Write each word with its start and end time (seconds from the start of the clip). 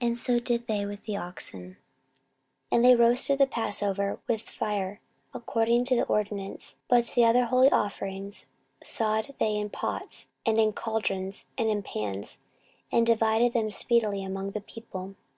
And 0.00 0.18
so 0.18 0.40
did 0.40 0.66
they 0.66 0.84
with 0.84 1.04
the 1.04 1.16
oxen. 1.16 1.76
14:035:013 2.72 2.72
And 2.72 2.84
they 2.84 2.96
roasted 2.96 3.38
the 3.38 3.46
passover 3.46 4.18
with 4.26 4.42
fire 4.42 4.98
according 5.32 5.84
to 5.84 5.94
the 5.94 6.04
ordinance: 6.06 6.74
but 6.88 7.12
the 7.14 7.24
other 7.24 7.44
holy 7.44 7.70
offerings 7.70 8.46
sod 8.82 9.36
they 9.38 9.54
in 9.56 9.70
pots, 9.70 10.26
and 10.44 10.58
in 10.58 10.72
caldrons, 10.72 11.46
and 11.56 11.68
in 11.70 11.84
pans, 11.84 12.40
and 12.90 13.06
divided 13.06 13.52
them 13.52 13.70
speedily 13.70 14.24
among 14.24 14.46
all 14.46 14.50
the 14.50 14.60
people. 14.62 15.14